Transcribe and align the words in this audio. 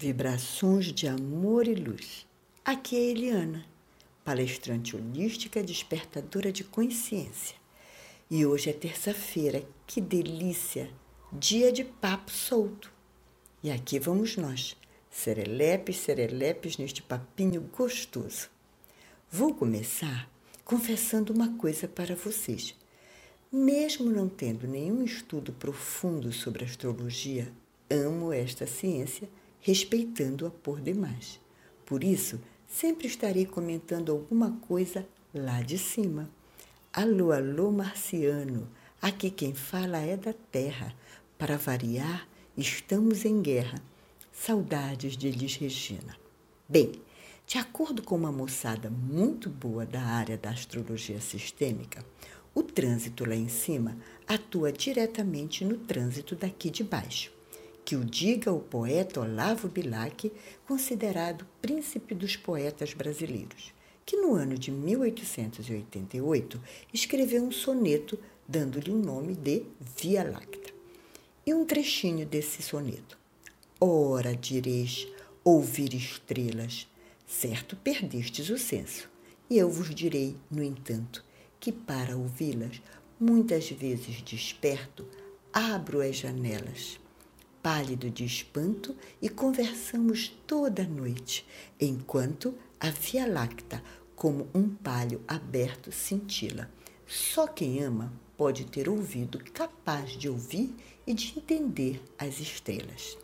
Vibrações 0.00 0.92
de 0.92 1.08
amor 1.08 1.66
e 1.66 1.74
luz. 1.74 2.24
Aqui 2.64 2.94
é 2.94 3.10
Eliana, 3.10 3.66
palestrante 4.24 4.94
holística 4.94 5.60
despertadora 5.60 6.52
de 6.52 6.62
consciência. 6.62 7.56
E 8.30 8.46
hoje 8.46 8.70
é 8.70 8.72
terça-feira, 8.72 9.66
que 9.88 10.00
delícia! 10.00 10.88
Dia 11.32 11.72
de 11.72 11.82
papo 11.82 12.30
solto. 12.30 12.92
E 13.60 13.72
aqui 13.72 13.98
vamos 13.98 14.36
nós, 14.36 14.76
serelepes, 15.10 15.96
serelepes 15.96 16.78
neste 16.78 17.02
papinho 17.02 17.68
gostoso. 17.76 18.48
Vou 19.28 19.52
começar 19.52 20.30
confessando 20.64 21.32
uma 21.32 21.56
coisa 21.58 21.88
para 21.88 22.14
vocês. 22.14 22.72
Mesmo 23.50 24.08
não 24.12 24.28
tendo 24.28 24.68
nenhum 24.68 25.02
estudo 25.02 25.52
profundo 25.54 26.32
sobre 26.32 26.64
astrologia, 26.64 27.52
amo 27.90 28.32
esta 28.32 28.64
ciência 28.64 29.28
respeitando-a 29.60 30.50
por 30.50 30.80
demais. 30.80 31.40
Por 31.84 32.04
isso, 32.04 32.40
sempre 32.66 33.06
estarei 33.06 33.46
comentando 33.46 34.12
alguma 34.12 34.52
coisa 34.68 35.06
lá 35.34 35.62
de 35.62 35.78
cima. 35.78 36.28
Alô, 36.92 37.32
alô, 37.32 37.70
marciano, 37.70 38.68
aqui 39.00 39.30
quem 39.30 39.54
fala 39.54 39.98
é 39.98 40.16
da 40.16 40.32
Terra. 40.32 40.94
Para 41.36 41.56
variar, 41.56 42.28
estamos 42.56 43.24
em 43.24 43.40
guerra. 43.40 43.80
Saudades 44.32 45.16
de 45.16 45.28
Elis 45.28 45.56
Regina. 45.56 46.16
Bem, 46.68 46.92
de 47.46 47.58
acordo 47.58 48.02
com 48.02 48.14
uma 48.14 48.30
moçada 48.30 48.90
muito 48.90 49.48
boa 49.48 49.86
da 49.86 50.02
área 50.02 50.36
da 50.36 50.50
astrologia 50.50 51.20
sistêmica, 51.20 52.04
o 52.54 52.62
trânsito 52.62 53.24
lá 53.24 53.34
em 53.34 53.48
cima 53.48 53.96
atua 54.26 54.70
diretamente 54.70 55.64
no 55.64 55.78
trânsito 55.78 56.36
daqui 56.36 56.70
de 56.70 56.84
baixo 56.84 57.37
que 57.88 57.96
o 57.96 58.04
diga 58.04 58.52
o 58.52 58.60
poeta 58.60 59.22
Olavo 59.22 59.66
Bilac, 59.66 60.30
considerado 60.66 61.46
príncipe 61.62 62.14
dos 62.14 62.36
poetas 62.36 62.92
brasileiros, 62.92 63.72
que 64.04 64.14
no 64.14 64.34
ano 64.34 64.58
de 64.58 64.70
1888 64.70 66.60
escreveu 66.92 67.42
um 67.42 67.50
soneto 67.50 68.18
dando-lhe 68.46 68.90
o 68.90 68.98
nome 68.98 69.34
de 69.34 69.62
Via 69.96 70.22
Lacta. 70.22 70.70
E 71.46 71.54
um 71.54 71.64
trechinho 71.64 72.26
desse 72.26 72.60
soneto. 72.60 73.16
Ora, 73.80 74.36
direis, 74.36 75.08
ouvir 75.42 75.94
estrelas, 75.94 76.86
certo 77.26 77.74
perdestes 77.74 78.50
o 78.50 78.58
senso. 78.58 79.08
E 79.48 79.56
eu 79.56 79.70
vos 79.70 79.94
direi, 79.94 80.36
no 80.50 80.62
entanto, 80.62 81.24
que 81.58 81.72
para 81.72 82.18
ouvi-las, 82.18 82.82
muitas 83.18 83.70
vezes 83.70 84.20
desperto, 84.20 85.08
abro 85.54 86.02
as 86.02 86.16
janelas 86.16 87.00
pálido 87.68 88.08
de 88.08 88.24
espanto 88.24 88.96
e 89.20 89.28
conversamos 89.28 90.34
toda 90.46 90.84
a 90.84 90.86
noite, 90.86 91.46
enquanto 91.78 92.54
a 92.80 92.88
Via 92.88 93.26
Lacta, 93.26 93.84
como 94.16 94.48
um 94.54 94.70
palho 94.70 95.20
aberto, 95.28 95.92
cintila. 95.92 96.70
Só 97.06 97.46
quem 97.46 97.82
ama 97.82 98.10
pode 98.38 98.64
ter 98.64 98.88
ouvido 98.88 99.38
capaz 99.52 100.12
de 100.12 100.30
ouvir 100.30 100.74
e 101.06 101.12
de 101.12 101.34
entender 101.36 102.02
as 102.18 102.40
estrelas. 102.40 103.18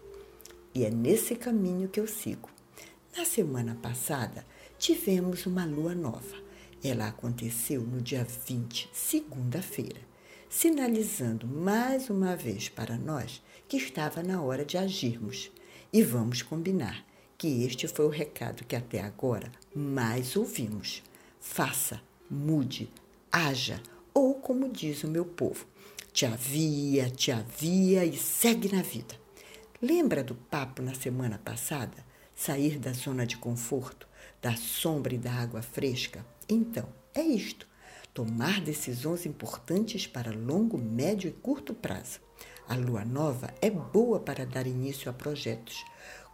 E 0.75 0.85
é 0.85 0.91
nesse 0.91 1.35
caminho 1.35 1.89
que 1.89 1.99
eu 1.99 2.07
sigo. 2.07 2.51
Na 3.17 3.25
semana 3.25 3.75
passada, 3.81 4.45
tivemos 4.79 5.47
uma 5.47 5.65
lua 5.65 5.95
nova. 5.95 6.37
Ela 6.83 7.09
aconteceu 7.09 7.81
no 7.81 7.99
dia 7.99 8.25
20, 8.47 8.91
segunda-feira, 8.93 10.03
sinalizando 10.57 11.49
mais 11.49 12.09
uma 12.09 12.37
vez 12.37 12.69
para 12.69 12.97
nós 12.97 13.43
que 13.67 13.77
estava 13.77 14.23
na 14.23 14.41
hora 14.41 14.65
de 14.65 14.79
agirmos. 14.79 15.51
E 15.93 16.01
vamos 16.01 16.43
combinar 16.43 17.05
que 17.37 17.65
este 17.65 17.89
foi 17.89 18.07
o 18.07 18.09
recado 18.09 18.65
que 18.65 18.77
até 18.77 19.01
agora 19.01 19.51
mais 19.75 20.37
ouvimos. 20.37 21.03
Faça, 21.41 22.01
mude, 22.31 22.89
haja, 23.33 23.83
ou 24.15 24.35
como 24.35 24.69
diz 24.69 25.03
o 25.03 25.09
meu 25.09 25.25
povo, 25.25 25.67
te 26.13 26.25
havia, 26.25 27.11
te 27.11 27.33
havia 27.33 28.05
e 28.05 28.17
segue 28.17 28.73
na 28.73 28.81
vida. 28.81 29.17
Lembra 29.83 30.23
do 30.23 30.37
papo 30.37 30.81
na 30.83 30.95
semana 30.95 31.37
passada? 31.37 32.07
Sair 32.33 32.79
da 32.79 32.93
zona 32.93 33.27
de 33.27 33.37
conforto, 33.39 34.07
da 34.41 34.55
sombra 34.55 35.17
e 35.17 35.19
da 35.19 35.33
água 35.33 35.63
fresca? 35.63 36.25
Então, 36.49 36.89
é 37.13 37.23
isto. 37.23 37.67
Tomar 38.15 38.61
decisões 38.61 39.27
importantes 39.27 40.07
para 40.07 40.31
longo, 40.31 40.79
médio 40.79 41.29
e 41.29 41.33
curto 41.33 41.75
prazo. 41.75 42.21
A 42.69 42.77
lua 42.77 43.05
nova 43.05 43.53
é 43.61 43.69
boa 43.69 44.21
para 44.21 44.47
dar 44.47 44.69
início 44.69 45.11
a 45.11 45.13
projetos. 45.13 45.85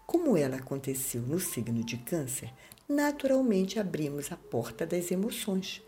Como 0.07 0.37
ela 0.37 0.57
aconteceu 0.57 1.23
no 1.23 1.41
signo 1.41 1.83
de 1.83 1.97
Câncer, 1.97 2.53
naturalmente 2.87 3.81
abrimos 3.81 4.31
a 4.31 4.37
porta 4.37 4.85
das 4.85 5.11
emoções, 5.11 5.81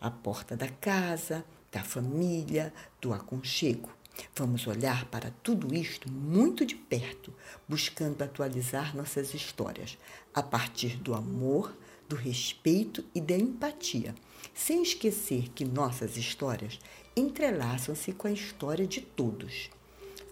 a 0.00 0.12
porta 0.12 0.56
da 0.56 0.68
casa, 0.68 1.44
da 1.72 1.82
família, 1.82 2.72
do 3.00 3.12
aconchego. 3.12 3.90
Vamos 4.36 4.68
olhar 4.68 5.06
para 5.06 5.32
tudo 5.42 5.74
isto 5.74 6.08
muito 6.08 6.64
de 6.64 6.76
perto, 6.76 7.34
buscando 7.68 8.22
atualizar 8.22 8.96
nossas 8.96 9.34
histórias 9.34 9.98
a 10.32 10.40
partir 10.40 10.98
do 10.98 11.12
amor, 11.14 11.76
do 12.08 12.14
respeito 12.14 13.04
e 13.12 13.20
da 13.20 13.34
empatia, 13.34 14.14
sem 14.54 14.82
esquecer 14.82 15.48
que 15.54 15.64
nossas 15.64 16.16
histórias 16.16 16.78
entrelaçam-se 17.16 18.12
com 18.12 18.28
a 18.28 18.32
história 18.32 18.86
de 18.86 19.00
todos. 19.00 19.70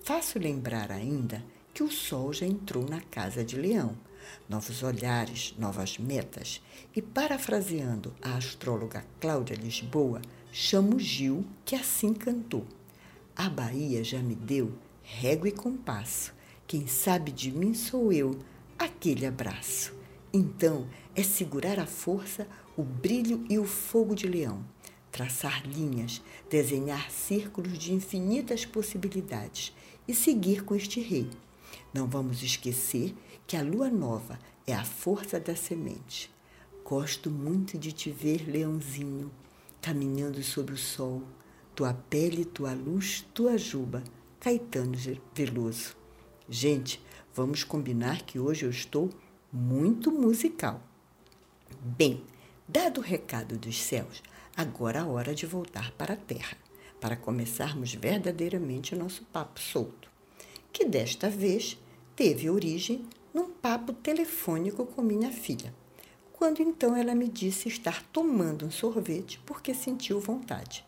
Faço 0.03 0.38
lembrar 0.38 0.91
ainda 0.91 1.44
que 1.75 1.82
o 1.82 1.91
Sol 1.91 2.32
já 2.32 2.47
entrou 2.47 2.88
na 2.88 3.00
casa 3.00 3.44
de 3.44 3.56
Leão. 3.56 3.97
Novos 4.48 4.82
olhares, 4.82 5.54
novas 5.59 5.98
metas. 5.98 6.60
E 6.94 7.00
parafraseando 7.00 8.15
a 8.21 8.37
astróloga 8.37 9.04
Cláudia 9.21 9.56
Lisboa, 9.56 10.21
chamo 10.53 10.98
Gil, 10.98 11.44
que 11.65 11.75
assim 11.77 12.12
cantou. 12.12 12.66
A 13.37 13.48
Bahia 13.48 14.03
já 14.03 14.19
me 14.19 14.34
deu 14.34 14.72
régua 15.03 15.48
e 15.48 15.53
compasso. 15.53 16.32
Quem 16.66 16.87
sabe 16.87 17.32
de 17.32 17.50
mim 17.50 17.75
sou 17.75 18.12
eu, 18.12 18.38
aquele 18.78 19.27
abraço. 19.27 19.99
Então 20.32 20.86
é 21.14 21.22
segurar 21.22 21.80
a 21.80 21.86
força, 21.86 22.46
o 22.76 22.82
brilho 22.82 23.44
e 23.50 23.58
o 23.58 23.64
fogo 23.64 24.14
de 24.14 24.28
leão, 24.28 24.64
traçar 25.10 25.66
linhas, 25.66 26.22
desenhar 26.48 27.10
círculos 27.10 27.76
de 27.76 27.92
infinitas 27.92 28.64
possibilidades 28.64 29.72
e 30.06 30.14
seguir 30.14 30.64
com 30.64 30.74
este 30.74 31.00
rei. 31.00 31.28
Não 31.92 32.06
vamos 32.06 32.42
esquecer 32.42 33.14
que 33.46 33.56
a 33.56 33.62
lua 33.62 33.91
nova 33.91 34.38
é 34.66 34.72
a 34.72 34.84
força 34.84 35.41
da 35.41 35.56
semente. 35.56 36.30
Gosto 36.84 37.30
muito 37.30 37.76
de 37.76 37.91
te 37.91 38.10
ver, 38.10 38.48
leãozinho, 38.48 39.30
caminhando 39.82 40.42
sob 40.42 40.72
o 40.72 40.76
sol, 40.76 41.22
tua 41.74 41.92
pele, 41.92 42.44
tua 42.44 42.72
luz, 42.72 43.26
tua 43.34 43.58
juba. 43.58 44.02
Caetano 44.38 44.97
Veloso. 45.34 45.94
Gente, 46.48 47.00
vamos 47.34 47.62
combinar 47.62 48.22
que 48.22 48.38
hoje 48.38 48.64
eu 48.64 48.70
estou 48.70 49.10
muito 49.52 50.12
musical. 50.12 50.80
Bem, 51.82 52.22
dado 52.68 52.98
o 53.00 53.04
recado 53.04 53.56
dos 53.56 53.82
céus, 53.82 54.22
agora 54.56 55.02
a 55.02 55.06
hora 55.06 55.34
de 55.34 55.46
voltar 55.46 55.90
para 55.92 56.14
a 56.14 56.16
terra 56.16 56.56
para 57.00 57.16
começarmos 57.16 57.94
verdadeiramente 57.94 58.94
o 58.94 58.98
nosso 58.98 59.24
papo 59.24 59.58
solto, 59.58 60.10
que 60.72 60.84
desta 60.84 61.30
vez 61.30 61.78
teve 62.14 62.50
origem 62.50 63.06
num 63.32 63.50
papo 63.50 63.92
telefônico 63.92 64.84
com 64.84 65.00
minha 65.02 65.32
filha, 65.32 65.74
quando 66.32 66.60
então 66.60 66.94
ela 66.94 67.14
me 67.14 67.28
disse 67.28 67.68
estar 67.68 68.02
tomando 68.12 68.66
um 68.66 68.70
sorvete 68.70 69.40
porque 69.46 69.72
sentiu 69.72 70.20
vontade. 70.20 70.84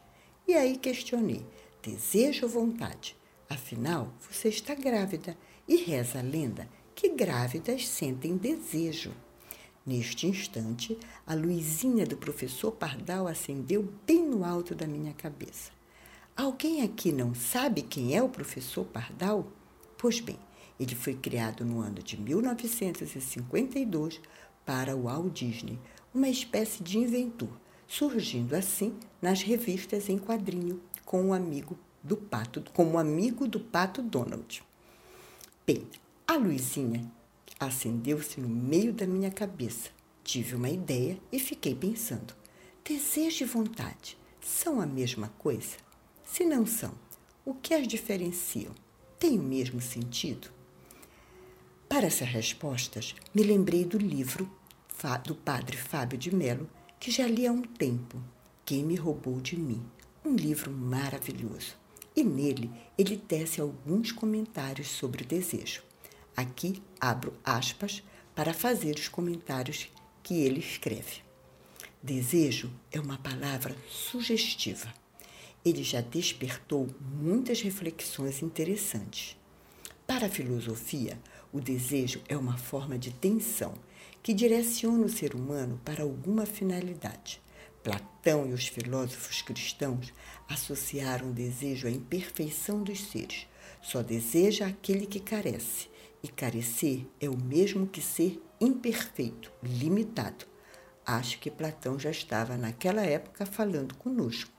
E 0.46 0.54
aí 0.54 0.76
questionei: 0.76 1.44
desejo 1.82 2.46
vontade? 2.46 3.16
Afinal, 3.48 4.12
você 4.20 4.48
está 4.48 4.74
grávida 4.74 5.36
e 5.66 5.76
reza 5.76 6.18
a 6.18 6.22
lenda 6.22 6.68
que 7.02 7.08
grávidas 7.08 7.88
sentem 7.88 8.36
desejo. 8.36 9.10
Neste 9.84 10.28
instante, 10.28 10.96
a 11.26 11.34
luzinha 11.34 12.06
do 12.06 12.16
professor 12.16 12.70
Pardal 12.70 13.26
acendeu 13.26 13.92
bem 14.06 14.24
no 14.24 14.44
alto 14.44 14.72
da 14.72 14.86
minha 14.86 15.12
cabeça. 15.12 15.72
Alguém 16.36 16.82
aqui 16.82 17.10
não 17.10 17.34
sabe 17.34 17.82
quem 17.82 18.16
é 18.16 18.22
o 18.22 18.28
professor 18.28 18.84
Pardal? 18.84 19.48
Pois 19.98 20.20
bem, 20.20 20.38
ele 20.78 20.94
foi 20.94 21.14
criado 21.14 21.64
no 21.64 21.80
ano 21.80 22.00
de 22.00 22.20
1952 22.20 24.20
para 24.64 24.94
o 24.94 25.02
Walt 25.02 25.32
Disney, 25.32 25.80
uma 26.14 26.28
espécie 26.28 26.84
de 26.84 26.98
inventor, 26.98 27.50
surgindo 27.84 28.54
assim 28.54 28.94
nas 29.20 29.42
revistas 29.42 30.08
em 30.08 30.18
quadrinho 30.18 30.80
com 31.04 31.30
o 31.30 31.34
amigo 31.34 31.76
do 32.00 32.16
pato, 32.16 32.62
como 32.72 32.96
amigo 32.96 33.48
do 33.48 33.58
pato 33.58 34.00
Donald. 34.00 34.62
Bem, 35.66 35.84
a 36.32 36.36
luzinha 36.38 37.12
acendeu-se 37.60 38.40
no 38.40 38.48
meio 38.48 38.90
da 38.90 39.06
minha 39.06 39.30
cabeça. 39.30 39.90
Tive 40.24 40.54
uma 40.54 40.70
ideia 40.70 41.20
e 41.30 41.38
fiquei 41.38 41.74
pensando: 41.74 42.34
desejo 42.82 43.44
e 43.44 43.46
vontade 43.46 44.16
são 44.40 44.80
a 44.80 44.86
mesma 44.86 45.28
coisa? 45.36 45.76
Se 46.24 46.42
não 46.42 46.64
são, 46.64 46.94
o 47.44 47.52
que 47.52 47.74
as 47.74 47.86
diferenciam? 47.86 48.72
Tem 49.18 49.38
o 49.38 49.42
mesmo 49.42 49.78
sentido? 49.82 50.48
Para 51.86 52.06
essas 52.06 52.28
respostas, 52.28 53.14
me 53.34 53.42
lembrei 53.42 53.84
do 53.84 53.98
livro 53.98 54.50
do 55.24 55.34
padre 55.34 55.76
Fábio 55.76 56.16
de 56.16 56.34
Melo, 56.34 56.70
que 56.98 57.10
já 57.10 57.26
li 57.26 57.46
há 57.46 57.52
um 57.52 57.62
tempo, 57.62 58.18
Quem 58.64 58.84
Me 58.84 58.94
Roubou 58.94 59.38
de 59.38 59.58
Mim, 59.58 59.84
um 60.24 60.34
livro 60.34 60.70
maravilhoso. 60.70 61.76
E 62.16 62.24
nele 62.24 62.70
ele 62.96 63.18
tece 63.18 63.60
alguns 63.60 64.12
comentários 64.12 64.88
sobre 64.88 65.24
o 65.24 65.26
desejo. 65.26 65.82
Aqui 66.36 66.82
abro 67.00 67.34
aspas 67.44 68.02
para 68.34 68.54
fazer 68.54 68.96
os 68.96 69.08
comentários 69.08 69.88
que 70.22 70.34
ele 70.42 70.60
escreve. 70.60 71.20
Desejo 72.02 72.70
é 72.90 72.98
uma 72.98 73.18
palavra 73.18 73.76
sugestiva. 73.88 74.92
Ele 75.64 75.84
já 75.84 76.00
despertou 76.00 76.88
muitas 77.00 77.60
reflexões 77.60 78.42
interessantes. 78.42 79.36
Para 80.06 80.26
a 80.26 80.30
filosofia, 80.30 81.20
o 81.52 81.60
desejo 81.60 82.20
é 82.28 82.36
uma 82.36 82.56
forma 82.56 82.98
de 82.98 83.12
tensão 83.12 83.74
que 84.22 84.32
direciona 84.32 85.04
o 85.04 85.08
ser 85.08 85.34
humano 85.34 85.80
para 85.84 86.02
alguma 86.02 86.46
finalidade. 86.46 87.40
Platão 87.82 88.48
e 88.48 88.52
os 88.52 88.66
filósofos 88.66 89.42
cristãos 89.42 90.12
associaram 90.48 91.30
o 91.30 91.32
desejo 91.32 91.86
à 91.86 91.90
imperfeição 91.90 92.82
dos 92.82 93.00
seres. 93.00 93.46
Só 93.82 94.02
deseja 94.02 94.66
aquele 94.66 95.06
que 95.06 95.18
carece, 95.18 95.88
e 96.22 96.28
carecer 96.28 97.06
é 97.20 97.28
o 97.28 97.36
mesmo 97.36 97.86
que 97.86 98.00
ser 98.00 98.42
imperfeito, 98.60 99.50
limitado. 99.62 100.46
Acho 101.04 101.38
que 101.40 101.50
Platão 101.50 101.98
já 101.98 102.10
estava 102.10 102.56
naquela 102.56 103.02
época 103.02 103.44
falando 103.44 103.94
conosco. 103.96 104.52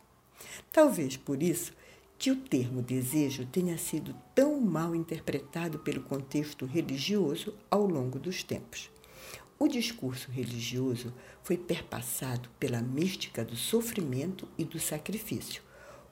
Talvez 0.71 1.15
por 1.15 1.41
isso 1.41 1.71
que 2.17 2.31
o 2.31 2.35
termo 2.35 2.81
desejo 2.81 3.45
tenha 3.45 3.77
sido 3.77 4.15
tão 4.35 4.59
mal 4.59 4.95
interpretado 4.95 5.79
pelo 5.79 6.03
contexto 6.03 6.65
religioso 6.65 7.53
ao 7.71 7.85
longo 7.85 8.19
dos 8.19 8.43
tempos. 8.43 8.89
O 9.57 9.67
discurso 9.67 10.29
religioso 10.31 11.13
foi 11.41 11.57
perpassado 11.57 12.49
pela 12.59 12.81
mística 12.81 13.45
do 13.45 13.55
sofrimento 13.55 14.47
e 14.57 14.65
do 14.65 14.79
sacrifício. 14.79 15.61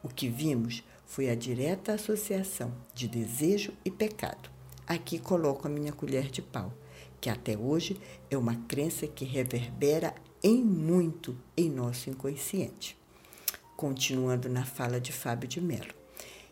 O 0.02 0.08
que 0.08 0.30
vimos 0.30 0.84
foi 1.06 1.30
a 1.30 1.36
direta 1.36 1.94
associação 1.94 2.74
de 2.94 3.08
desejo 3.08 3.74
e 3.84 3.92
pecado. 3.92 4.50
Aqui 4.88 5.20
coloco 5.20 5.68
a 5.68 5.70
minha 5.70 5.92
colher 5.92 6.30
de 6.30 6.42
pau, 6.42 6.74
que 7.20 7.30
até 7.30 7.58
hoje 7.58 8.00
é 8.30 8.38
uma 8.38 8.56
crença 8.68 9.08
que 9.08 9.26
reverbera 9.26 10.14
em 10.44 10.64
muito 10.64 11.38
em 11.56 11.70
nosso 11.70 12.10
inconsciente. 12.10 12.98
Continuando 13.78 14.50
na 14.50 14.66
fala 14.66 15.00
de 15.00 15.12
Fábio 15.12 15.48
de 15.48 15.62
Mello. 15.62 15.94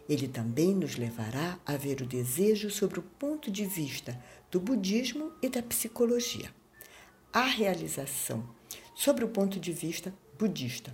Ele 0.08 0.28
também 0.28 0.74
nos 0.74 0.96
levará 0.96 1.60
a 1.66 1.78
ver 1.78 2.02
o 2.02 2.06
desejo 2.06 2.72
sobre 2.72 3.00
o 3.00 3.04
ponto 3.04 3.52
de 3.52 3.66
vista 3.66 4.20
do 4.50 4.60
budismo 4.60 5.32
e 5.42 5.50
da 5.50 5.62
psicologia 5.62 6.50
a 7.32 7.44
realização 7.44 8.44
sobre 8.96 9.24
o 9.24 9.30
ponto 9.30 9.60
de 9.60 9.72
vista 9.72 10.14
budista. 10.38 10.94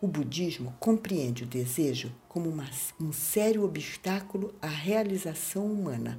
O 0.00 0.06
budismo 0.06 0.74
compreende 0.80 1.44
o 1.44 1.46
desejo 1.46 2.12
como 2.28 2.48
uma, 2.48 2.68
um 3.00 3.12
sério 3.12 3.64
obstáculo 3.64 4.54
à 4.60 4.66
realização 4.66 5.66
humana. 5.66 6.18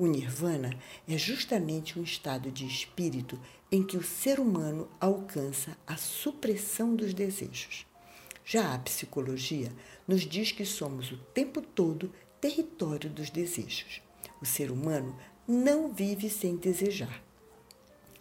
O 0.00 0.06
nirvana 0.06 0.70
é 1.06 1.18
justamente 1.18 1.98
um 1.98 2.02
estado 2.02 2.50
de 2.50 2.64
espírito 2.64 3.38
em 3.70 3.82
que 3.82 3.98
o 3.98 4.02
ser 4.02 4.40
humano 4.40 4.88
alcança 4.98 5.76
a 5.86 5.94
supressão 5.94 6.96
dos 6.96 7.12
desejos. 7.12 7.84
Já 8.42 8.74
a 8.74 8.78
psicologia 8.78 9.70
nos 10.08 10.22
diz 10.22 10.52
que 10.52 10.64
somos 10.64 11.12
o 11.12 11.18
tempo 11.18 11.60
todo 11.60 12.10
território 12.40 13.10
dos 13.10 13.28
desejos. 13.28 14.00
O 14.40 14.46
ser 14.46 14.70
humano 14.70 15.14
não 15.46 15.92
vive 15.92 16.30
sem 16.30 16.56
desejar. 16.56 17.22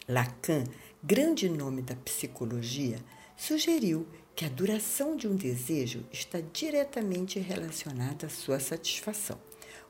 Lacan, 0.06 0.66
grande 1.02 1.48
nome 1.48 1.82
da 1.82 1.96
psicologia, 1.96 3.00
sugeriu 3.38 4.06
que 4.36 4.44
a 4.44 4.50
duração 4.50 5.16
de 5.16 5.30
um 5.30 5.36
desejo 5.38 6.06
está 6.12 6.42
diretamente 6.42 7.40
relacionada 7.40 8.28
à 8.28 8.30
sua 8.30 8.60
satisfação. 8.60 9.40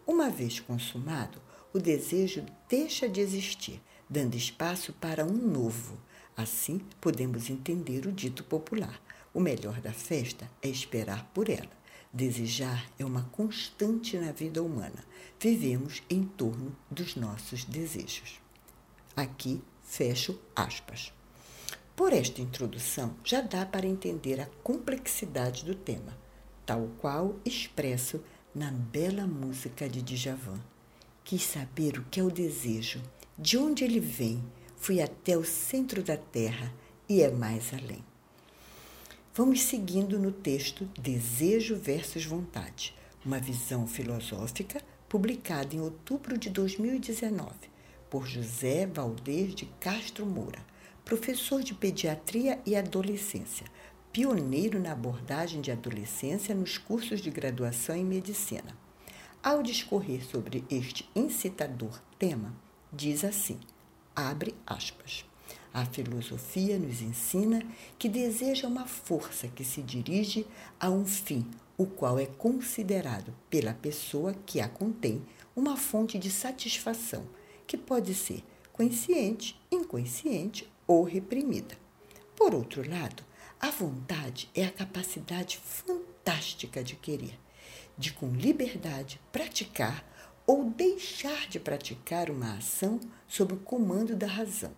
Uma 0.06 0.30
vez 0.30 0.59
consumado, 0.59 1.49
o 1.74 1.80
desejo 1.80 2.45
deixa 2.68 3.07
de 3.07 3.21
existir, 3.21 3.81
dando 4.10 4.36
espaço 4.36 4.94
para 4.94 5.25
um 5.25 5.33
novo. 5.33 5.98
Assim, 6.36 6.80
podemos 7.00 7.50
entender 7.50 8.06
o 8.07 8.12
dito 8.12 8.44
popular: 8.44 9.01
o 9.33 9.39
melhor 9.39 9.80
da 9.81 9.94
festa 9.94 10.50
é 10.62 10.68
esperar 10.68 11.30
por 11.33 11.50
ela. 11.50 11.80
Desejar 12.12 12.89
é 12.98 13.06
uma 13.06 13.24
constante 13.31 14.18
na 14.18 14.31
vida 14.31 14.63
humana. 14.63 15.06
Vivemos 15.39 16.01
em 16.10 16.24
torno 16.24 16.75
dos 16.89 17.16
nossos 17.16 17.66
desejos. 17.66 18.39
Aqui 19.16 19.62
Fecho 19.89 20.39
aspas. 20.56 21.12
Por 21.95 22.13
esta 22.13 22.42
introdução, 22.42 23.16
já 23.24 23.42
dá 23.42 23.66
para 23.66 23.88
entender 23.88 24.39
a 24.39 24.45
complexidade 24.63 25.66
do 25.66 25.74
tema, 25.74 26.16
tal 26.63 26.88
qual 27.00 27.36
expresso 27.44 28.24
na 28.54 28.71
bela 28.71 29.25
música 29.25 29.89
de 29.89 30.04
Djavan. 30.04 30.60
Quis 31.30 31.44
saber 31.44 32.00
o 32.00 32.06
que 32.06 32.20
é 32.20 32.24
o 32.24 32.31
desejo, 32.31 33.00
de 33.38 33.56
onde 33.56 33.84
ele 33.84 34.00
vem, 34.00 34.44
fui 34.78 35.00
até 35.00 35.38
o 35.38 35.46
centro 35.46 36.02
da 36.02 36.18
terra 36.18 36.74
e 37.08 37.22
é 37.22 37.30
mais 37.30 37.72
além. 37.72 38.04
Vamos 39.36 39.62
seguindo 39.62 40.18
no 40.18 40.31
texto 40.31 40.90
Desejo 41.00 41.76
versus 41.76 42.26
Vontade, 42.26 42.96
uma 43.24 43.38
visão 43.38 43.86
filosófica 43.86 44.81
publicada 45.08 45.76
em 45.76 45.80
outubro 45.80 46.36
de 46.36 46.50
2019 46.50 47.52
por 48.10 48.26
José 48.26 48.88
Valdez 48.88 49.54
de 49.54 49.68
Castro 49.80 50.26
Moura, 50.26 50.66
professor 51.06 51.62
de 51.62 51.76
pediatria 51.76 52.60
e 52.66 52.76
adolescência, 52.76 53.68
pioneiro 54.12 54.80
na 54.80 54.94
abordagem 54.94 55.62
de 55.62 55.70
adolescência 55.70 56.56
nos 56.56 56.80
cursos 56.80 57.22
de 57.22 57.30
graduação 57.30 57.96
em 57.96 58.04
medicina. 58.04 58.88
Ao 59.41 59.63
discorrer 59.63 60.21
sobre 60.25 60.65
este 60.69 61.09
incitador 61.15 62.01
tema, 62.19 62.53
diz 62.91 63.24
assim: 63.24 63.57
abre 64.13 64.53
aspas. 64.68 65.24
A 65.74 65.86
filosofia 65.86 66.77
nos 66.77 67.01
ensina 67.01 67.63
que 67.97 68.09
deseja 68.09 68.68
uma 68.68 68.86
força 68.86 69.47
que 69.47 69.63
se 69.63 69.81
dirige 69.81 70.45
a 70.77 70.89
um 70.89 71.06
fim, 71.06 71.50
o 71.77 71.86
qual 71.86 72.19
é 72.19 72.25
considerado 72.25 73.33
pela 73.50 73.74
pessoa 73.74 74.36
que 74.45 74.59
a 74.59 74.68
contém 74.68 75.21
uma 75.56 75.77
fonte 75.77 76.19
de 76.19 76.30
satisfação 76.30 77.25
que 77.66 77.78
pode 77.78 78.14
ser 78.14 78.44
consciente, 78.73 79.57
inconsciente 79.71 80.69
ou 80.85 81.04
reprimida. 81.04 81.78
Por 82.35 82.54
outro 82.54 82.90
lado, 82.90 83.23
a 83.57 83.69
vontade 83.69 84.49
é 84.54 84.66
a 84.66 84.71
capacidade 84.71 85.57
fantástica 85.57 86.83
de 86.83 86.97
querer, 86.97 87.40
de 87.97 88.14
com 88.14 88.31
liberdade 88.31 89.19
praticar 89.31 90.06
ou 90.45 90.69
deixar 90.69 91.47
de 91.47 91.59
praticar 91.59 92.30
uma 92.30 92.57
ação 92.57 92.99
sob 93.28 93.54
o 93.54 93.57
comando 93.57 94.16
da 94.16 94.28
razão. 94.28 94.71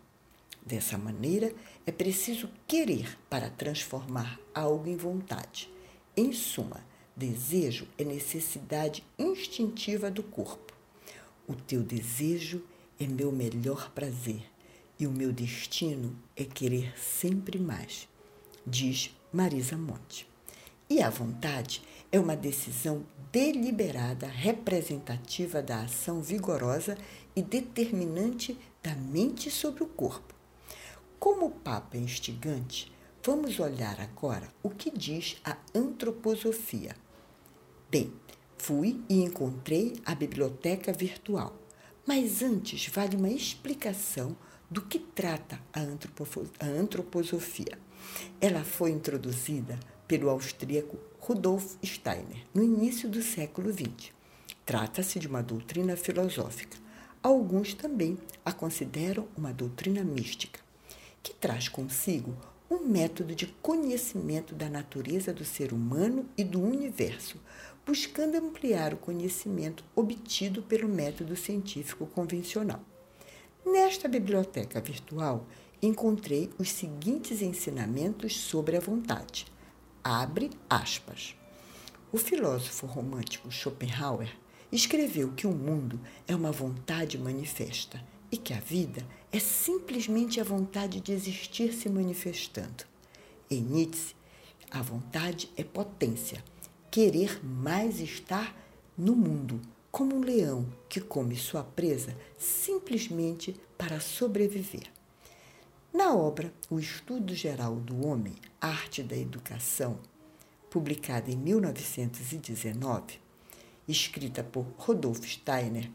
Dessa 0.66 0.98
maneira, 0.98 1.54
é 1.86 1.92
preciso 1.92 2.50
querer 2.68 3.18
para 3.30 3.50
transformar 3.50 4.40
algo 4.54 4.88
em 4.88 4.96
vontade. 4.96 5.72
Em 6.16 6.32
suma, 6.34 6.86
desejo 7.16 7.88
é 7.98 8.04
necessidade 8.04 9.04
instintiva 9.18 10.12
do 10.12 10.22
corpo. 10.22 10.74
O 11.48 11.56
teu 11.56 11.82
desejo 11.82 12.64
é 13.00 13.08
meu 13.08 13.32
melhor 13.32 13.92
prazer 13.92 14.44
e 15.00 15.08
o 15.08 15.12
meu 15.12 15.34
destino 15.34 16.16
é 16.36 16.44
querer 16.44 16.94
sempre 16.98 17.58
mais, 17.58 18.08
diz 18.66 19.16
Marisa 19.34 19.76
Monte. 19.76 20.31
E 20.92 21.02
a 21.02 21.10
vontade 21.10 21.82
é 22.12 22.20
uma 22.20 22.36
decisão 22.36 23.06
deliberada, 23.32 24.28
representativa 24.28 25.62
da 25.64 25.84
ação 25.84 26.22
vigorosa 26.22 26.98
e 27.34 27.42
determinante 27.42 28.60
da 28.84 28.94
mente 28.94 29.50
sobre 29.50 29.84
o 29.84 29.88
corpo. 29.88 30.36
Como 31.18 31.46
o 31.46 31.50
Papa 31.50 31.96
é 31.96 32.02
instigante, 32.02 32.92
vamos 33.24 33.58
olhar 33.58 34.02
agora 34.02 34.50
o 34.62 34.70
que 34.70 34.92
diz 34.92 35.38
a 35.46 35.56
antroposofia. 35.74 36.94
Bem, 37.90 38.12
fui 38.58 39.02
e 39.08 39.24
encontrei 39.24 39.94
a 40.06 40.14
biblioteca 40.14 40.92
virtual 40.92 41.56
mas 42.06 42.42
antes, 42.42 42.88
vale 42.88 43.16
uma 43.16 43.30
explicação 43.30 44.36
do 44.70 44.82
que 44.82 45.00
trata 45.00 45.60
a, 45.72 45.80
antroposofia. 46.66 47.78
Ela 48.40 48.64
foi 48.64 48.92
introduzida 48.92 49.80
pelo 50.12 50.30
austríaco 50.30 51.00
Rudolf 51.22 51.78
Steiner 51.82 52.46
no 52.54 52.62
início 52.62 53.08
do 53.08 53.22
século 53.22 53.72
XX. 53.72 54.12
Trata-se 54.66 55.18
de 55.18 55.26
uma 55.26 55.42
doutrina 55.42 55.96
filosófica. 55.96 56.78
Alguns 57.24 57.74
também 57.74 58.18
a 58.44 58.52
consideram 58.52 59.26
uma 59.38 59.54
doutrina 59.54 60.04
mística, 60.04 60.60
que 61.24 61.34
traz 61.34 61.70
consigo 61.70 62.36
um 62.70 62.80
método 62.80 63.34
de 63.34 63.48
conhecimento 63.62 64.54
da 64.54 64.68
natureza 64.70 65.34
do 65.34 65.46
ser 65.46 65.72
humano 65.72 66.26
e 66.38 66.44
do 66.44 66.62
universo, 66.62 67.38
buscando 67.86 68.36
ampliar 68.36 68.94
o 68.94 68.98
conhecimento 68.98 69.82
obtido 69.96 70.62
pelo 70.62 70.90
método 70.90 71.38
científico 71.38 72.06
convencional. 72.06 72.82
Nesta 73.66 74.10
biblioteca 74.10 74.82
virtual, 74.82 75.48
encontrei 75.82 76.50
os 76.60 76.70
seguintes 76.70 77.42
ensinamentos 77.42 78.38
sobre 78.38 78.76
a 78.76 78.82
vontade. 78.82 79.51
Abre 80.04 80.50
aspas. 80.68 81.36
O 82.12 82.18
filósofo 82.18 82.88
romântico 82.88 83.52
Schopenhauer 83.52 84.36
escreveu 84.72 85.32
que 85.34 85.46
o 85.46 85.52
mundo 85.52 86.00
é 86.28 86.36
uma 86.36 86.52
vontade 86.52 87.20
manifesta 87.20 88.04
e 88.32 88.38
que 88.38 88.52
a 88.52 88.60
vida 88.60 89.06
é 89.32 89.38
simplesmente 89.38 90.42
a 90.42 90.44
vontade 90.44 91.00
de 91.00 91.12
existir 91.12 91.72
se 91.72 91.88
manifestando. 91.88 92.84
Em 93.48 93.62
Nietzsche, 93.62 94.16
a 94.72 94.82
vontade 94.82 95.52
é 95.56 95.64
potência, 95.64 96.44
querer 96.90 97.40
mais 97.46 98.00
estar 98.00 98.56
no 98.98 99.16
mundo, 99.16 99.62
como 99.92 100.16
um 100.16 100.22
leão 100.22 100.66
que 100.90 101.00
come 101.00 101.36
sua 101.36 101.64
presa 101.64 102.18
simplesmente 102.40 103.56
para 103.78 104.00
sobreviver. 104.00 104.90
Na 105.94 106.16
obra 106.16 106.54
O 106.70 106.80
Estudo 106.80 107.36
Geral 107.36 107.76
do 107.76 108.08
Homem, 108.08 108.34
Arte 108.62 109.04
da 109.04 109.18
Educação, 109.18 110.00
publicada 110.70 111.30
em 111.30 111.36
1919, 111.36 113.20
escrita 113.86 114.42
por 114.42 114.66
Rodolfo 114.78 115.28
Steiner, 115.28 115.92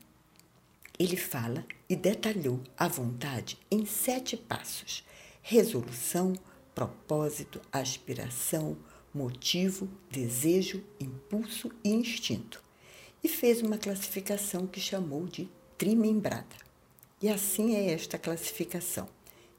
ele 0.99 1.17
fala 1.17 1.65
e 1.89 1.97
detalhou 1.97 2.61
a 2.77 2.87
vontade 2.89 3.59
em 3.71 3.87
sete 3.87 4.37
passos: 4.37 5.03
resolução, 5.41 6.35
propósito, 6.75 7.59
aspiração, 7.73 8.77
motivo, 9.15 9.89
desejo, 10.11 10.85
impulso 11.01 11.73
e 11.83 11.89
instinto. 11.89 12.63
E 13.25 13.29
fez 13.29 13.63
uma 13.63 13.79
classificação 13.79 14.67
que 14.67 14.79
chamou 14.79 15.25
de 15.27 15.49
trimembrada. 15.79 16.55
E 17.23 17.31
assim 17.31 17.75
é 17.75 17.93
esta 17.93 18.19
classificação: 18.19 19.16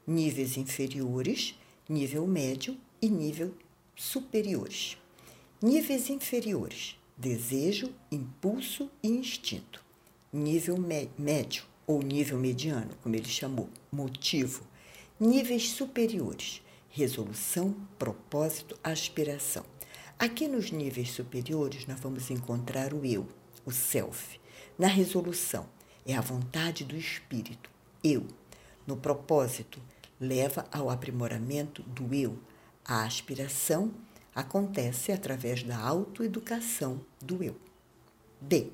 níveis 0.08 0.56
inferiores, 0.56 1.54
nível 1.86 2.26
médio 2.26 2.78
e 3.00 3.10
nível 3.10 3.54
superiores. 3.94 4.96
Níveis 5.60 6.08
inferiores: 6.08 6.96
desejo, 7.14 7.92
impulso 8.10 8.90
e 9.02 9.08
instinto. 9.08 9.84
Nível 10.32 10.78
médio 11.18 11.64
ou 11.86 12.00
nível 12.00 12.38
mediano, 12.38 12.90
como 13.02 13.16
ele 13.16 13.28
chamou, 13.28 13.68
motivo. 13.92 14.62
Níveis 15.20 15.68
superiores: 15.72 16.62
resolução, 16.88 17.76
propósito, 17.98 18.78
aspiração. 18.82 19.66
Aqui 20.18 20.48
nos 20.48 20.70
níveis 20.70 21.10
superiores 21.10 21.86
nós 21.86 22.00
vamos 22.00 22.30
encontrar 22.30 22.94
o 22.94 23.04
eu, 23.04 23.28
o 23.62 23.70
self. 23.70 24.40
Na 24.78 24.88
resolução 24.88 25.68
é 26.06 26.14
a 26.14 26.22
vontade 26.22 26.82
do 26.82 26.96
espírito, 26.96 27.70
eu. 28.02 28.26
No 28.86 28.96
propósito 28.96 29.78
leva 30.20 30.66
ao 30.72 30.90
aprimoramento 30.90 31.82
do 31.82 32.14
eu. 32.14 32.38
A 32.84 33.04
aspiração 33.04 33.92
acontece 34.34 35.12
através 35.12 35.62
da 35.62 35.78
autoeducação 35.78 37.00
do 37.20 37.42
eu. 37.42 37.56
D. 38.40 38.70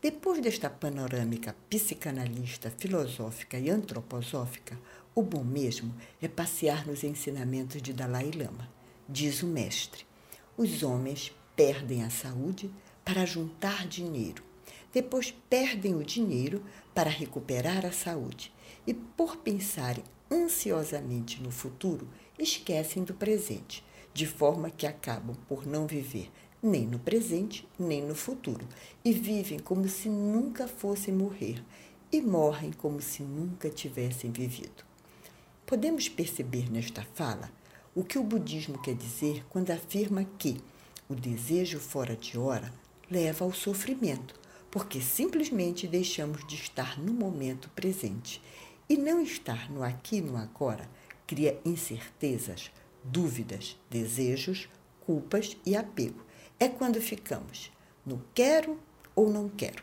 Depois 0.00 0.40
desta 0.42 0.68
panorâmica 0.68 1.56
psicanalista, 1.68 2.70
filosófica 2.70 3.58
e 3.58 3.70
antroposófica, 3.70 4.78
o 5.14 5.22
bom 5.22 5.42
mesmo 5.42 5.94
é 6.20 6.28
passear 6.28 6.86
nos 6.86 7.02
ensinamentos 7.02 7.80
de 7.80 7.92
Dalai 7.92 8.30
Lama. 8.30 8.68
Diz 9.08 9.42
o 9.42 9.46
mestre: 9.46 10.04
os 10.56 10.82
homens 10.82 11.34
perdem 11.56 12.04
a 12.04 12.10
saúde 12.10 12.70
para 13.04 13.24
juntar 13.24 13.86
dinheiro. 13.86 14.45
Depois 14.96 15.30
perdem 15.50 15.94
o 15.94 16.02
dinheiro 16.02 16.64
para 16.94 17.10
recuperar 17.10 17.84
a 17.84 17.92
saúde. 17.92 18.50
E 18.86 18.94
por 18.94 19.36
pensarem 19.36 20.02
ansiosamente 20.32 21.42
no 21.42 21.50
futuro, 21.50 22.08
esquecem 22.38 23.04
do 23.04 23.12
presente 23.12 23.84
de 24.14 24.26
forma 24.26 24.70
que 24.70 24.86
acabam 24.86 25.36
por 25.46 25.66
não 25.66 25.86
viver 25.86 26.32
nem 26.62 26.86
no 26.86 26.98
presente, 26.98 27.68
nem 27.78 28.02
no 28.02 28.14
futuro, 28.14 28.66
e 29.04 29.12
vivem 29.12 29.58
como 29.58 29.86
se 29.86 30.08
nunca 30.08 30.66
fossem 30.66 31.12
morrer 31.12 31.62
e 32.10 32.22
morrem 32.22 32.72
como 32.72 33.02
se 33.02 33.22
nunca 33.22 33.68
tivessem 33.68 34.32
vivido. 34.32 34.82
Podemos 35.66 36.08
perceber 36.08 36.72
nesta 36.72 37.06
fala 37.12 37.52
o 37.94 38.02
que 38.02 38.18
o 38.18 38.24
budismo 38.24 38.80
quer 38.80 38.94
dizer 38.94 39.44
quando 39.50 39.72
afirma 39.72 40.24
que 40.38 40.56
o 41.06 41.14
desejo 41.14 41.80
fora 41.80 42.16
de 42.16 42.38
hora 42.38 42.72
leva 43.10 43.44
ao 43.44 43.52
sofrimento, 43.52 44.45
porque 44.76 45.00
simplesmente 45.00 45.86
deixamos 45.86 46.46
de 46.46 46.54
estar 46.54 47.00
no 47.00 47.10
momento 47.10 47.70
presente. 47.70 48.42
E 48.86 48.94
não 48.94 49.22
estar 49.22 49.70
no 49.70 49.82
aqui 49.82 50.16
e 50.16 50.20
no 50.20 50.36
agora 50.36 50.86
cria 51.26 51.58
incertezas, 51.64 52.70
dúvidas, 53.02 53.78
desejos, 53.88 54.68
culpas 55.00 55.56
e 55.64 55.74
apego. 55.74 56.22
É 56.60 56.68
quando 56.68 57.00
ficamos 57.00 57.72
no 58.04 58.22
quero 58.34 58.78
ou 59.14 59.30
não 59.30 59.48
quero. 59.48 59.82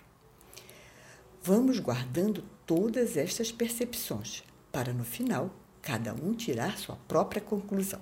Vamos 1.42 1.80
guardando 1.80 2.44
todas 2.64 3.18
estas 3.18 3.52
percepções 3.52 4.44
para 4.72 4.94
no 4.94 5.04
final 5.04 5.50
cada 5.82 6.14
um 6.14 6.36
tirar 6.36 6.78
sua 6.78 6.98
própria 7.08 7.42
conclusão. 7.42 8.02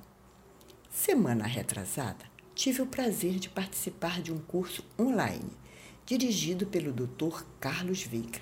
Semana 0.90 1.48
retrasada, 1.48 2.26
tive 2.54 2.82
o 2.82 2.86
prazer 2.86 3.40
de 3.40 3.48
participar 3.48 4.22
de 4.22 4.34
um 4.34 4.40
curso 4.40 4.84
online 5.00 5.62
dirigido 6.06 6.66
pelo 6.66 6.92
Dr. 6.92 7.44
Carlos 7.60 8.04
Veiga, 8.04 8.40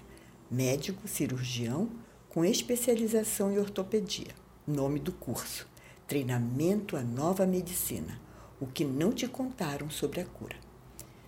médico 0.49 1.07
cirurgião 1.07 1.89
com 2.29 2.45
especialização 2.45 3.51
em 3.51 3.59
ortopedia. 3.59 4.33
Nome 4.65 4.99
do 4.99 5.11
curso: 5.11 5.67
Treinamento 6.07 6.95
à 6.95 7.01
Nova 7.01 7.45
Medicina. 7.45 8.19
O 8.59 8.67
que 8.67 8.83
não 8.83 9.11
te 9.11 9.27
contaram 9.27 9.89
sobre 9.89 10.19
a 10.19 10.25
cura. 10.25 10.57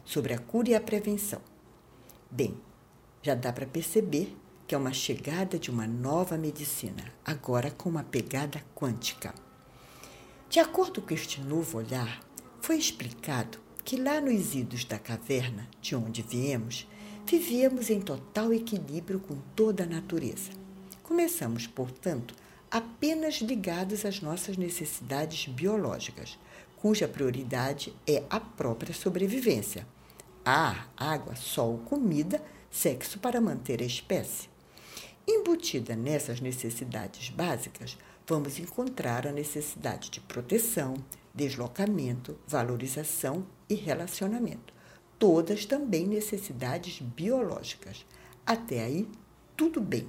Sobre 0.03 0.33
a 0.33 0.37
cura 0.37 0.69
e 0.69 0.75
a 0.75 0.81
prevenção. 0.81 1.41
Bem, 2.29 2.59
já 3.21 3.35
dá 3.35 3.53
para 3.53 3.65
perceber 3.65 4.35
que 4.67 4.75
é 4.75 4.77
uma 4.77 4.93
chegada 4.93 5.59
de 5.59 5.69
uma 5.69 5.85
nova 5.85 6.37
medicina, 6.37 7.03
agora 7.25 7.71
com 7.71 7.89
uma 7.89 8.03
pegada 8.03 8.63
quântica. 8.75 9.33
De 10.49 10.59
acordo 10.59 11.01
com 11.01 11.13
este 11.13 11.41
novo 11.41 11.77
olhar, 11.77 12.21
foi 12.61 12.77
explicado 12.77 13.59
que 13.83 13.97
lá 13.97 14.21
nos 14.21 14.53
idos 14.53 14.85
da 14.85 14.99
caverna, 14.99 15.67
de 15.81 15.95
onde 15.95 16.21
viemos, 16.21 16.87
vivíamos 17.25 17.89
em 17.89 17.99
total 17.99 18.53
equilíbrio 18.53 19.19
com 19.19 19.35
toda 19.55 19.83
a 19.83 19.87
natureza. 19.87 20.51
Começamos, 21.03 21.67
portanto, 21.67 22.35
apenas 22.69 23.35
ligados 23.35 24.05
às 24.05 24.21
nossas 24.21 24.55
necessidades 24.57 25.47
biológicas, 25.47 26.37
cuja 26.77 27.07
prioridade 27.07 27.93
é 28.07 28.23
a 28.29 28.39
própria 28.39 28.93
sobrevivência. 28.93 29.85
Ar, 30.43 30.91
água, 30.97 31.35
sol, 31.35 31.79
comida, 31.85 32.41
sexo 32.71 33.19
para 33.19 33.41
manter 33.41 33.81
a 33.81 33.85
espécie. 33.85 34.49
Embutida 35.27 35.95
nessas 35.95 36.41
necessidades 36.41 37.29
básicas, 37.29 37.97
vamos 38.25 38.57
encontrar 38.57 39.27
a 39.27 39.31
necessidade 39.31 40.09
de 40.09 40.19
proteção, 40.21 40.95
deslocamento, 41.33 42.37
valorização 42.47 43.45
e 43.69 43.75
relacionamento. 43.75 44.73
Todas 45.17 45.65
também 45.65 46.07
necessidades 46.07 46.99
biológicas. 46.99 48.05
Até 48.45 48.83
aí, 48.83 49.07
tudo 49.55 49.79
bem 49.79 50.07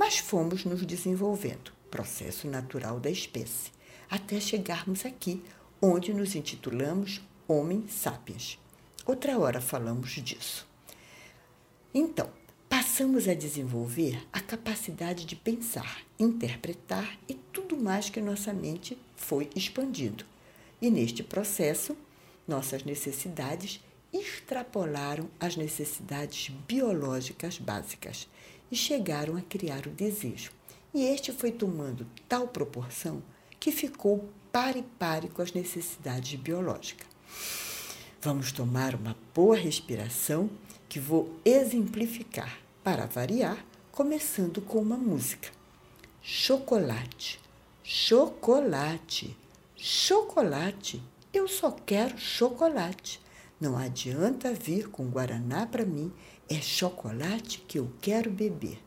mas 0.00 0.16
fomos 0.16 0.64
nos 0.64 0.86
desenvolvendo, 0.86 1.72
processo 1.90 2.48
natural 2.48 2.98
da 2.98 3.10
espécie, 3.10 3.70
até 4.08 4.40
chegarmos 4.40 5.04
aqui, 5.04 5.42
onde 5.80 6.14
nos 6.14 6.34
intitulamos 6.34 7.20
Homem 7.46 7.86
Sapiens. 7.86 8.58
Outra 9.04 9.38
hora 9.38 9.60
falamos 9.60 10.12
disso. 10.12 10.66
Então, 11.92 12.30
passamos 12.66 13.28
a 13.28 13.34
desenvolver 13.34 14.26
a 14.32 14.40
capacidade 14.40 15.26
de 15.26 15.36
pensar, 15.36 15.98
interpretar 16.18 17.18
e 17.28 17.34
tudo 17.34 17.76
mais 17.76 18.08
que 18.08 18.22
nossa 18.22 18.54
mente 18.54 18.96
foi 19.20 19.50
expandindo. 19.54 20.24
E 20.80 20.90
neste 20.90 21.22
processo, 21.22 21.96
nossas 22.48 22.82
necessidades 22.82 23.80
extrapolaram 24.12 25.30
as 25.38 25.56
necessidades 25.56 26.48
biológicas 26.66 27.58
básicas 27.58 28.26
e 28.72 28.76
chegaram 28.76 29.36
a 29.36 29.42
criar 29.42 29.86
o 29.86 29.90
desejo. 29.90 30.50
E 30.92 31.04
este 31.04 31.32
foi 31.32 31.52
tomando 31.52 32.06
tal 32.28 32.48
proporção 32.48 33.22
que 33.60 33.70
ficou 33.70 34.28
pare 34.50 34.82
pare 34.98 35.28
com 35.28 35.42
as 35.42 35.52
necessidades 35.52 36.40
biológicas. 36.40 37.06
Vamos 38.20 38.50
tomar 38.50 38.94
uma 38.94 39.16
boa 39.34 39.54
respiração 39.54 40.50
que 40.88 40.98
vou 40.98 41.38
exemplificar 41.44 42.58
para 42.82 43.06
variar, 43.06 43.64
começando 43.92 44.60
com 44.62 44.78
uma 44.78 44.96
música. 44.96 45.50
Chocolate, 46.22 47.38
chocolate, 47.92 49.36
chocolate. 49.74 51.02
Eu 51.34 51.48
só 51.48 51.72
quero 51.72 52.16
chocolate. 52.16 53.20
Não 53.60 53.76
adianta 53.76 54.54
vir 54.54 54.88
com 54.88 55.10
guaraná 55.10 55.66
para 55.66 55.84
mim, 55.84 56.12
é 56.48 56.60
chocolate 56.60 57.58
que 57.66 57.80
eu 57.80 57.90
quero 58.00 58.30
beber. 58.30 58.78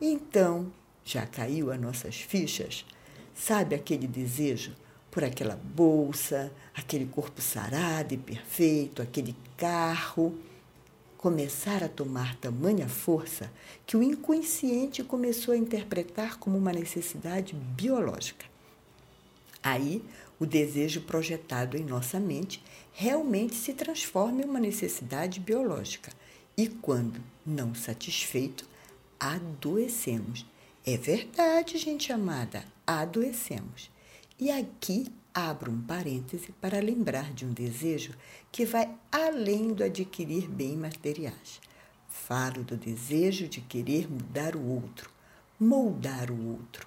Então, 0.00 0.72
já 1.04 1.26
caiu 1.26 1.70
as 1.70 1.78
nossas 1.78 2.16
fichas? 2.16 2.86
Sabe 3.34 3.74
aquele 3.74 4.06
desejo 4.06 4.74
por 5.10 5.22
aquela 5.22 5.56
bolsa, 5.56 6.50
aquele 6.74 7.04
corpo 7.04 7.42
sarado 7.42 8.14
e 8.14 8.16
perfeito, 8.16 9.02
aquele 9.02 9.36
carro? 9.58 10.38
Começar 11.22 11.84
a 11.84 11.88
tomar 11.88 12.34
tamanha 12.34 12.88
força 12.88 13.48
que 13.86 13.96
o 13.96 14.02
inconsciente 14.02 15.04
começou 15.04 15.54
a 15.54 15.56
interpretar 15.56 16.36
como 16.36 16.58
uma 16.58 16.72
necessidade 16.72 17.54
biológica. 17.54 18.44
Aí, 19.62 20.04
o 20.40 20.44
desejo 20.44 21.02
projetado 21.02 21.76
em 21.76 21.84
nossa 21.84 22.18
mente 22.18 22.60
realmente 22.92 23.54
se 23.54 23.72
transforma 23.72 24.42
em 24.42 24.44
uma 24.44 24.58
necessidade 24.58 25.38
biológica. 25.38 26.10
E 26.56 26.66
quando 26.66 27.22
não 27.46 27.72
satisfeito, 27.72 28.68
adoecemos. 29.20 30.44
É 30.84 30.96
verdade, 30.96 31.78
gente 31.78 32.12
amada, 32.12 32.64
adoecemos. 32.84 33.88
E 34.40 34.50
aqui 34.50 35.06
abro 35.34 35.70
um 35.70 35.80
parêntese 35.80 36.52
para 36.60 36.80
lembrar 36.80 37.32
de 37.32 37.44
um 37.44 37.52
desejo 37.52 38.12
que 38.50 38.64
vai 38.64 38.94
além 39.10 39.72
do 39.72 39.82
adquirir 39.82 40.48
bens 40.48 40.76
materiais. 40.76 41.60
Falo 42.08 42.62
do 42.62 42.76
desejo 42.76 43.48
de 43.48 43.60
querer 43.60 44.10
mudar 44.10 44.54
o 44.54 44.64
outro, 44.64 45.10
moldar 45.58 46.30
o 46.30 46.50
outro. 46.50 46.86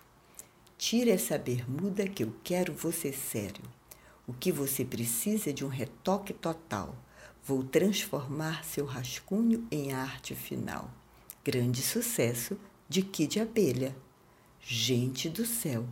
Tira 0.78 1.12
essa 1.12 1.38
bermuda 1.38 2.08
que 2.08 2.24
eu 2.24 2.34
quero 2.44 2.74
você 2.74 3.12
sério. 3.12 3.64
O 4.28 4.34
que 4.34 4.52
você 4.52 4.84
precisa 4.86 5.50
é 5.50 5.54
de 5.54 5.66
um 5.66 5.68
retoque 5.68 6.34
total. 6.34 6.96
Vou 7.44 7.64
transformar 7.64 8.64
seu 8.64 8.86
rascunho 8.86 9.68
em 9.72 9.94
arte 9.94 10.36
final. 10.36 10.90
Grande 11.44 11.82
sucesso 11.82 12.58
de 12.90 13.02
Kid 13.02 13.40
Abelha. 13.40 13.96
Gente 14.62 15.30
do 15.30 15.46
céu, 15.46 15.86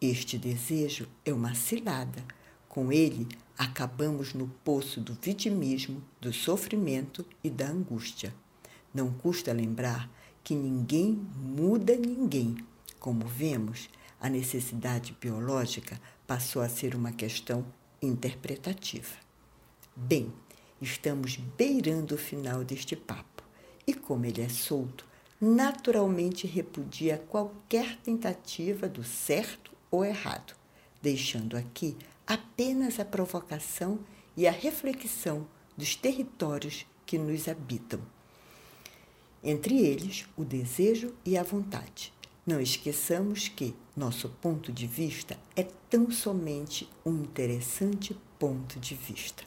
este 0.00 0.36
desejo 0.36 1.08
é 1.24 1.32
uma 1.32 1.54
cilada. 1.54 2.22
Com 2.68 2.92
ele, 2.92 3.26
acabamos 3.56 4.34
no 4.34 4.48
poço 4.62 5.00
do 5.00 5.14
vitimismo, 5.14 6.02
do 6.20 6.32
sofrimento 6.32 7.24
e 7.42 7.48
da 7.48 7.68
angústia. 7.68 8.34
Não 8.92 9.10
custa 9.10 9.52
lembrar 9.52 10.10
que 10.44 10.54
ninguém 10.54 11.18
muda 11.36 11.96
ninguém. 11.96 12.56
Como 13.00 13.26
vemos, 13.26 13.88
a 14.20 14.28
necessidade 14.28 15.16
biológica 15.18 16.00
passou 16.26 16.60
a 16.60 16.68
ser 16.68 16.94
uma 16.94 17.12
questão 17.12 17.64
interpretativa. 18.02 19.16
Bem, 19.94 20.30
estamos 20.80 21.36
beirando 21.36 22.14
o 22.14 22.18
final 22.18 22.62
deste 22.62 22.94
papo, 22.94 23.42
e 23.86 23.94
como 23.94 24.26
ele 24.26 24.42
é 24.42 24.48
solto, 24.48 25.06
naturalmente 25.40 26.46
repudia 26.46 27.16
qualquer 27.16 27.96
tentativa 27.98 28.88
do 28.88 29.02
certo 29.02 29.75
ou 29.96 30.04
errado, 30.04 30.54
deixando 31.00 31.56
aqui 31.56 31.96
apenas 32.26 33.00
a 33.00 33.04
provocação 33.04 33.98
e 34.36 34.46
a 34.46 34.52
reflexão 34.52 35.46
dos 35.76 35.96
territórios 35.96 36.86
que 37.06 37.16
nos 37.16 37.48
habitam. 37.48 38.00
Entre 39.42 39.78
eles, 39.78 40.26
o 40.36 40.44
desejo 40.44 41.14
e 41.24 41.38
a 41.38 41.42
vontade. 41.42 42.12
Não 42.44 42.60
esqueçamos 42.60 43.48
que 43.48 43.74
nosso 43.96 44.28
ponto 44.28 44.70
de 44.70 44.86
vista 44.86 45.38
é 45.54 45.62
tão 45.88 46.10
somente 46.10 46.88
um 47.04 47.22
interessante 47.22 48.16
ponto 48.38 48.78
de 48.78 48.94
vista. 48.94 49.44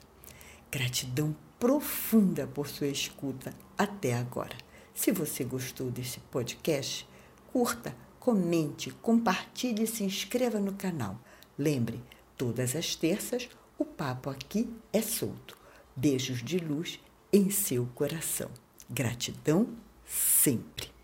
Gratidão 0.70 1.34
profunda 1.58 2.46
por 2.46 2.66
sua 2.66 2.88
escuta 2.88 3.54
até 3.76 4.14
agora. 4.14 4.56
Se 4.94 5.12
você 5.12 5.44
gostou 5.44 5.90
desse 5.90 6.20
podcast, 6.20 7.06
curta, 7.52 7.94
comente, 8.20 8.90
compartilhe 9.02 9.84
e 9.84 9.86
se 9.86 10.04
inscreva 10.04 10.60
no 10.60 10.74
canal. 10.74 11.18
Lembre, 11.58 12.00
todas 12.36 12.76
as 12.76 12.94
terças 12.94 13.48
o 13.78 13.84
papo 13.84 14.28
aqui 14.28 14.68
é 14.92 15.00
solto. 15.00 15.56
Beijos 15.96 16.44
de 16.44 16.58
luz 16.58 17.00
em 17.32 17.50
seu 17.50 17.86
coração. 17.94 18.50
Gratidão 18.88 19.66
sempre. 20.04 20.99